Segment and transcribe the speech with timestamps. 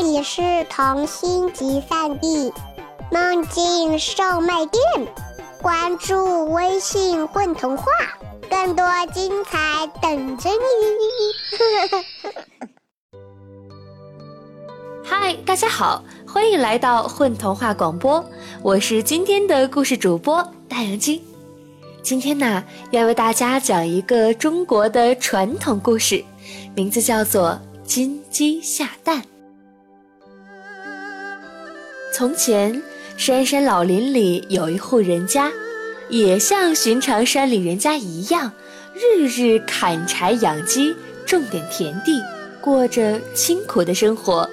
[0.00, 0.40] 这里是
[0.70, 2.52] 童心集散地
[3.10, 4.82] 梦境售卖店，
[5.60, 7.84] 关注微信“混童话”，
[8.48, 10.56] 更多精彩等着你。
[15.04, 18.24] 嗨，大家好，欢迎来到混童话广播，
[18.62, 21.20] 我是今天的故事主播大阳金。
[22.04, 22.62] 今天呢，
[22.92, 26.24] 要为大家讲一个中国的传统故事，
[26.76, 27.48] 名字叫做
[27.82, 29.20] 《金鸡下蛋》。
[32.18, 32.82] 从前，
[33.16, 35.52] 深山老林里有一户人家，
[36.08, 38.50] 也像寻常山里人家一样，
[38.92, 42.20] 日日砍柴养鸡，种点田地，
[42.60, 44.50] 过着清苦的生活。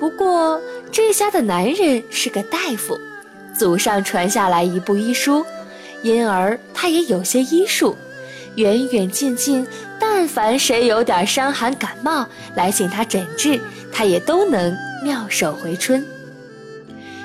[0.00, 2.98] 不过，这家的男人是个大夫，
[3.56, 5.46] 祖上传下来一部医书。
[6.02, 7.96] 因而他也有些医术，
[8.56, 9.64] 远远近近，
[9.96, 13.60] 但凡谁有点伤寒感冒来请他诊治，
[13.92, 16.04] 他也都能妙手回春。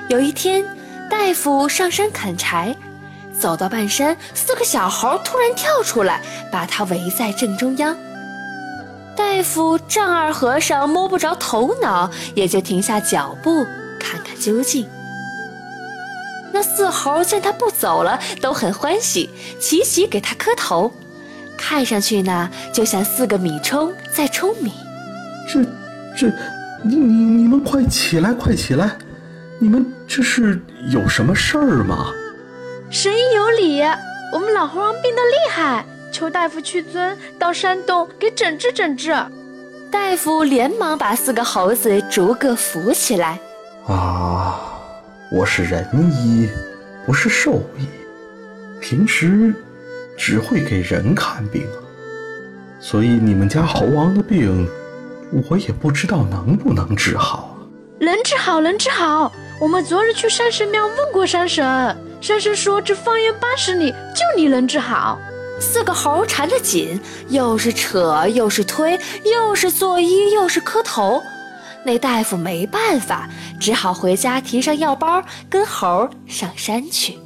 [0.08, 0.62] 有一天，
[1.10, 2.76] 大夫上山砍柴，
[3.40, 6.20] 走到半山，四个小猴突然跳出来，
[6.52, 7.96] 把他围在正中央。
[9.16, 13.64] 大夫丈二和尚摸不着头脑，也就停下脚步，
[13.98, 14.86] 看看究竟。
[16.52, 20.92] 那四猴见他不走了，都很欢喜，齐齐给他磕头。
[21.56, 24.72] 看上去呢，就像四个米冲在冲米。
[25.48, 25.64] 这，
[26.14, 26.30] 这，
[26.82, 28.98] 你你你们快起来，快起来！
[29.60, 30.60] 你们这是
[30.90, 32.12] 有什么事儿吗？
[32.90, 33.82] 神医有礼，
[34.32, 39.14] 我们老猴王病得厉害，求大夫去尊到山洞给诊治诊治。
[39.90, 43.40] 大夫连忙把四个猴子逐个扶起来。
[43.86, 44.70] 啊。
[45.32, 46.48] 我是人医，
[47.04, 47.88] 不是兽医，
[48.80, 49.52] 平时
[50.16, 51.66] 只会给人看病，
[52.78, 54.68] 所以你们家猴王的病，
[55.48, 57.58] 我也不知道能不能治好。
[57.98, 59.32] 能治好，能治好。
[59.60, 61.64] 我们昨日去山神庙问过山神，
[62.20, 65.18] 山神说这方圆八十里就你能治好。
[65.60, 71.22] 四个猴缠得紧，又是扯，又是推，又是作揖，又是磕头。
[71.84, 73.28] 那大夫没办法，
[73.60, 77.16] 只好回家提上药包，跟猴上山去。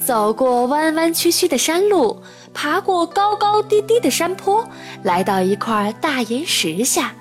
[0.00, 2.22] 走过弯弯曲曲的山路，
[2.54, 4.66] 爬过高高低低的山坡，
[5.02, 7.12] 来到一块大岩石下，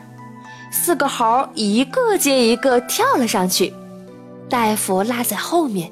[0.72, 3.74] 四个猴一个接一个跳了上去，
[4.50, 5.92] 大夫拉在后面。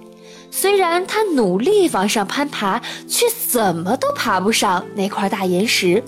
[0.52, 6.04] 虽然他努力往上攀爬，却怎么都爬不上那块大岩石。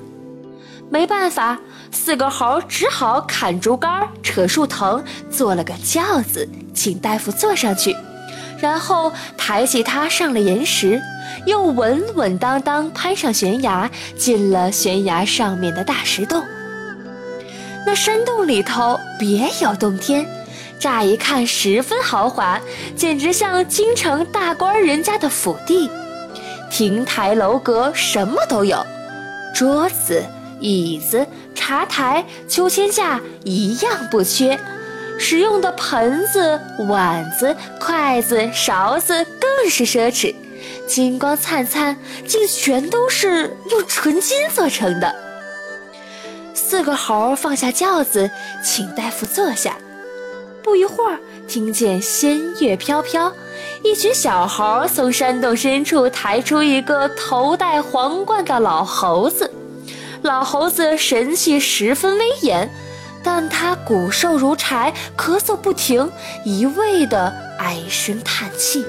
[0.89, 1.59] 没办法。
[1.89, 7.95] 四个猴只好砍竹竿、扯树藤，做了个轿子，请大夫坐上去，
[8.59, 11.01] 然后抬起他上了岩石，
[11.45, 16.43] 又稳稳当当攀上悬崖，进了悬崖上面的大石洞。
[17.85, 20.27] 那山洞里头别有洞天，
[20.79, 22.59] 乍一看十分豪华，
[22.95, 25.89] 简直像京城大官人家的府邸，
[26.69, 28.85] 亭台楼阁什么都有，
[29.53, 30.23] 桌子。
[30.59, 31.23] 椅子、
[31.53, 34.59] 茶台、秋千架一样不缺，
[35.19, 40.33] 使用的盆子、碗子、筷子、勺子更是奢侈，
[40.87, 41.95] 金光灿灿，
[42.25, 45.15] 竟全都是用纯金做成的。
[46.55, 48.27] 四个猴放下轿子，
[48.63, 49.77] 请大夫坐下。
[50.67, 51.17] 不一会儿，
[51.47, 53.31] 听见仙乐飘飘，
[53.85, 59.49] 一群小猴从山洞深处抬出一个头戴皇冠的老猴子。
[60.23, 62.69] 老猴子神气十分威严，
[63.23, 66.11] 但他骨瘦如柴，咳嗽不停，
[66.43, 68.85] 一味的唉声叹气。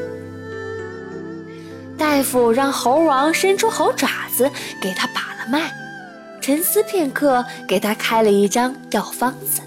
[1.97, 4.51] 大夫让猴王伸出猴爪子
[4.83, 5.73] 给他把了脉，
[6.41, 9.61] 沉思片刻，给他开了一张药方子。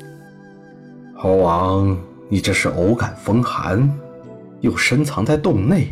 [1.23, 1.95] 猴王，
[2.29, 3.87] 你这是偶感风寒，
[4.59, 5.89] 又深藏在洞内，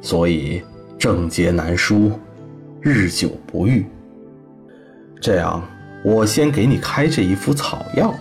[0.00, 0.62] 所以
[0.96, 2.12] 症结难舒，
[2.80, 3.84] 日久不愈。
[5.20, 5.60] 这样，
[6.04, 8.14] 我先给你开这一副草药，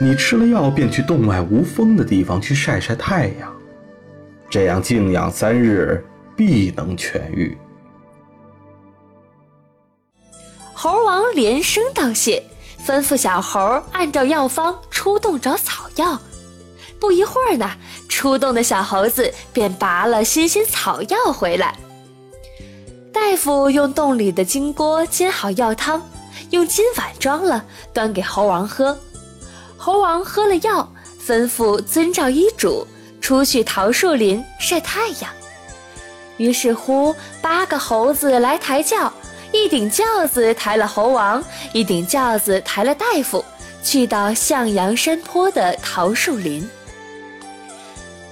[0.00, 3.54] 你吃了药便去洞外无风的地方去晒晒太阳，
[4.48, 6.02] 这样静养三日，
[6.34, 7.54] 必能痊愈。
[10.72, 12.42] 猴王连声道谢，
[12.86, 13.60] 吩咐小猴
[13.92, 16.18] 按照药方出洞找草药。
[17.00, 17.70] 不一会儿呢，
[18.08, 21.76] 出洞的小猴子便拔了新鲜草药回来。
[23.12, 26.02] 大夫用洞里的金锅煎好药汤，
[26.50, 28.96] 用金碗装了，端给猴王喝。
[29.76, 30.92] 猴王喝了药，
[31.24, 32.86] 吩咐遵照医嘱
[33.20, 35.30] 出去桃树林晒太阳。
[36.36, 39.12] 于是乎，八个猴子来抬轿，
[39.52, 41.42] 一顶轿子抬了猴王，
[41.72, 43.44] 一顶轿子抬了大夫，
[43.82, 46.68] 去到向阳山坡的桃树林。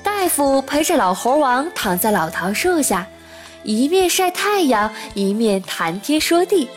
[0.02, 3.06] 大夫陪着老猴王躺在老桃树下，
[3.62, 6.68] 一面晒太阳，一面谈天说地。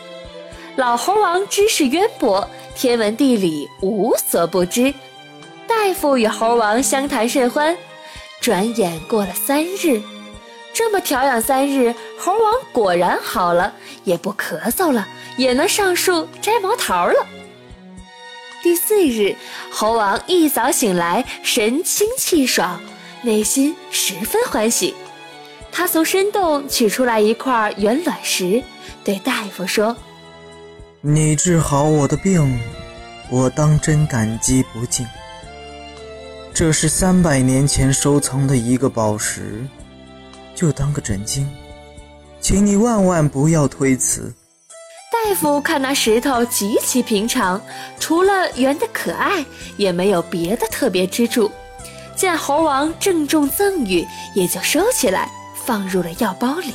[0.76, 4.92] 老猴王知识渊博，天文地理无所不知。
[5.66, 7.76] 大夫与猴王相谈甚欢。
[8.40, 10.00] 转眼过了三日，
[10.72, 13.72] 这么调养三日，猴王果然好了，
[14.04, 15.06] 也不咳嗽了，
[15.36, 17.26] 也能上树摘毛桃了。
[18.62, 19.34] 第四日，
[19.70, 22.80] 猴王一早醒来，神清气爽，
[23.22, 24.94] 内心十分欢喜。
[25.72, 28.62] 他从深洞取出来一块圆卵石，
[29.04, 29.96] 对大夫说
[31.00, 32.60] ：“你治好我的病，
[33.30, 35.06] 我当真感激不尽。”
[36.52, 39.64] 这是三百年前收藏的一个宝石，
[40.60, 41.46] 就当个枕巾，
[42.38, 44.30] 请你万万不要推辞。
[45.10, 47.58] 大夫看那石头极其平常，
[47.98, 49.42] 除了圆的可爱，
[49.78, 51.50] 也没有别的特别之处。
[52.14, 55.30] 见猴王郑重赠予，也就收起来，
[55.64, 56.74] 放入了药包里。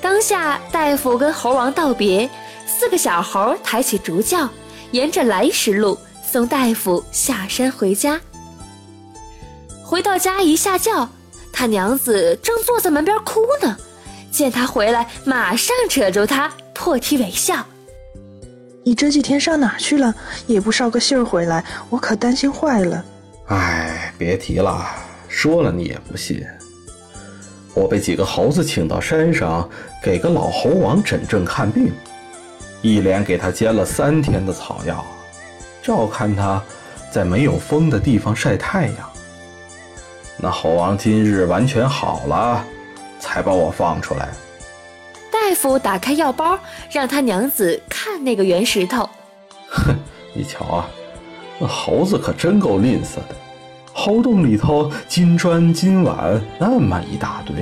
[0.00, 2.30] 当下，大夫跟猴王道别，
[2.64, 4.48] 四个小猴抬起竹轿，
[4.92, 5.98] 沿着来时路。
[6.22, 8.20] 送大夫下山回家，
[9.84, 11.08] 回到家一下轿，
[11.54, 13.76] 他娘子正坐在门边哭呢。
[14.30, 17.64] 见他回来，马上扯住他，破涕为笑
[18.82, 20.12] ：“你这几天上哪去了？
[20.48, 23.04] 也不捎个信儿回来，我可担心坏了。”
[23.46, 24.84] 哎，别提了，
[25.28, 26.44] 说了你也不信。
[27.74, 29.68] 我被几个猴子请到山上，
[30.02, 31.92] 给个老猴王诊症看病，
[32.82, 35.04] 一连给他煎了三天的草药。
[35.80, 36.60] 照看他，
[37.12, 39.10] 在没有风的地方晒太阳。
[40.36, 42.64] 那猴王今日完全好了，
[43.18, 44.28] 才把我放出来。
[45.30, 46.58] 大夫打开药包，
[46.90, 49.08] 让他娘子看那个圆石头。
[49.68, 49.94] 哼，
[50.32, 50.88] 你瞧啊，
[51.58, 53.34] 那猴子可真够吝啬的。
[53.92, 57.54] 猴洞里头金砖金碗那么一大堆，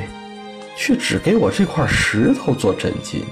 [0.74, 3.22] 却只给我这块石头做枕巾。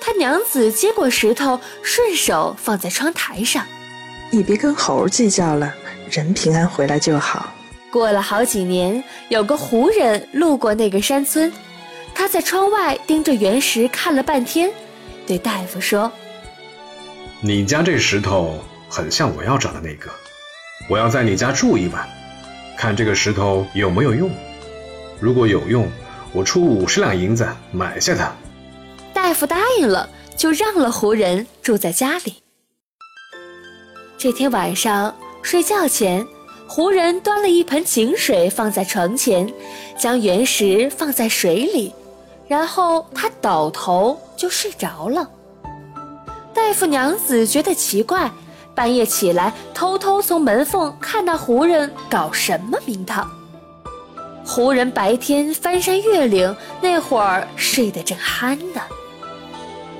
[0.00, 3.64] 他娘子接过石头，顺手放在窗台上。
[4.30, 5.74] 你别跟猴计较了，
[6.10, 7.52] 人平安回来就好。
[7.96, 11.50] 过了好几年，有个胡人路过那个山村，
[12.14, 14.70] 他在窗外盯着原石看了半天，
[15.26, 16.12] 对大夫说
[17.40, 20.10] ：“你家这石头很像我要找的那个，
[20.90, 22.06] 我要在你家住一晚，
[22.76, 24.30] 看这个石头有没有用。
[25.18, 25.90] 如果有用，
[26.34, 28.30] 我出五十两银子买下它。”
[29.14, 32.42] 大夫答应了，就让了胡人住在家里。
[34.18, 36.26] 这天晚上睡觉前，
[36.68, 39.50] 胡人端了一盆井水放在床前，
[39.98, 41.94] 将原石放在水里，
[42.48, 45.28] 然后他倒头就睡着了。
[46.52, 48.30] 大夫娘子觉得奇怪，
[48.74, 53.30] 半夜起来偷偷从门缝看那胡人搞什么名堂。
[54.44, 58.80] 胡人白天翻山越岭，那会儿睡得正酣呢。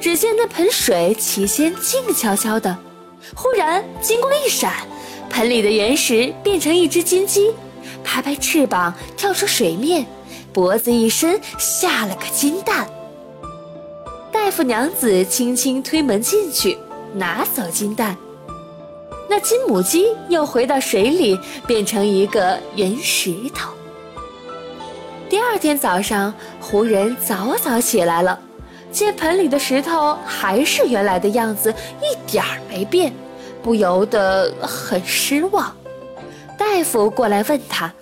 [0.01, 2.77] 只见那盆水起先静悄悄的。
[3.35, 4.73] 忽然金光一闪，
[5.31, 7.53] 盆里的原石变成一只金鸡，
[8.03, 10.07] 拍拍翅膀跳出水面，
[10.53, 12.89] 脖子一伸下了个金蛋。
[14.33, 16.79] 大夫娘子轻轻推门进去，
[17.15, 18.17] 拿走金蛋。
[19.29, 23.73] 那金母鸡又回到水里，变成一个圆石头。
[25.29, 28.39] 第二天早上，胡人早早起来了。
[28.93, 33.13] 见盆里的石头还是原来的样子，一点儿没变，
[33.67, 35.75] 不由得很失望。
[36.57, 37.93] 大夫过来问他：“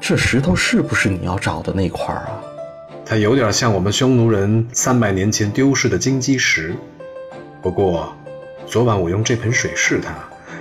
[0.00, 2.40] 这石头是不是你要找的那块儿啊？”
[3.04, 6.76] 它有点像我们匈奴人三百年前丢失的金鸡石。
[7.60, 8.14] 不过，
[8.64, 10.14] 昨晚我用这盆水试它，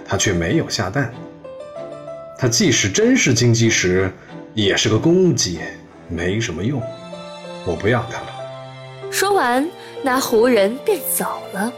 [0.04, 1.14] 它却没有下蛋。
[2.36, 4.12] 它即使真是金鸡石，
[4.56, 5.60] 也是个公鸡，
[6.08, 6.82] 没什么用。
[7.64, 9.12] 我不要它了。
[9.12, 9.70] 说完，
[10.02, 11.72] 那胡人便走了。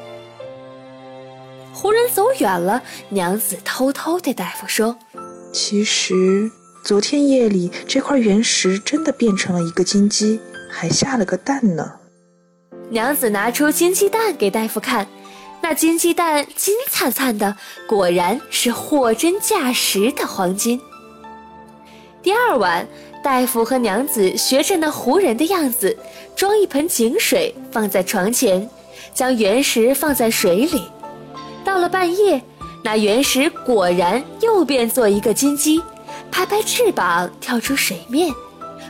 [1.81, 4.95] 胡人走远了，娘子偷偷对大夫说
[5.51, 6.51] ：“其实
[6.83, 11.93] 昨天夜里这块原石真的变成了一个金鸡，还下了个蛋呢。”
[12.91, 15.07] 娘子拿出金鸡蛋给大夫看，
[15.59, 17.57] 那金鸡蛋金灿灿的，
[17.89, 20.79] 果然是货真价实的黄金。
[22.21, 22.87] 第二晚。
[23.23, 25.95] 大夫和娘子学着那胡人的样子，
[26.35, 28.67] 装一盆井水放在床前，
[29.13, 30.81] 将原石放在水里。
[31.63, 32.41] 到了半夜，
[32.83, 35.81] 那原石果然又变做一个金鸡，
[36.31, 38.33] 拍拍翅膀跳出水面，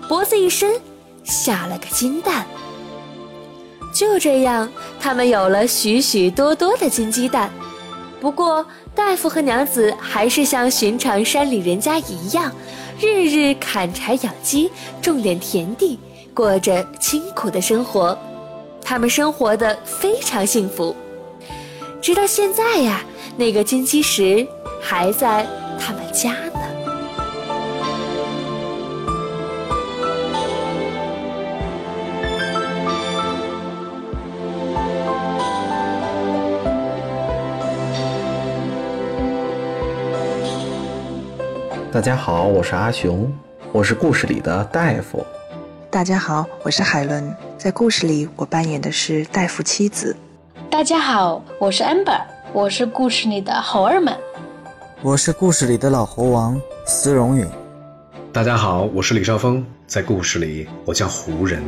[0.07, 0.79] 脖子一伸，
[1.23, 2.45] 下了个金蛋。
[3.93, 7.51] 就这样，他们有了许许多多的金鸡蛋。
[8.21, 12.51] 不过，大夫和娘子还是像寻常山里人家一样，
[12.99, 15.99] 日日砍柴养鸡，种点田地，
[16.33, 18.17] 过着清苦的生活。
[18.83, 20.95] 他们生活的非常幸福，
[22.01, 23.03] 直到现在呀，
[23.37, 24.47] 那个金鸡石
[24.81, 25.45] 还在
[25.79, 26.59] 他们家呢。
[41.91, 43.31] 大家好，我是阿雄，
[43.71, 45.23] 我是故事里的大夫。
[45.91, 50.15] 大家好，我是海伦，在故事里我扮演的是大夫妻子。
[50.71, 52.21] 大家好，我是 Amber，
[52.53, 54.17] 我是故事里的猴儿们。
[55.01, 57.45] 我是故事里的老猴王司荣允。
[58.31, 61.61] 大家好，我是李少峰，在故事里我叫胡人。